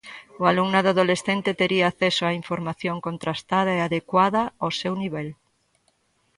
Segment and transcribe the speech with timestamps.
[0.41, 5.27] O alumnado adolescente tería acceso a información contrastada e adecuada ao seu nivel.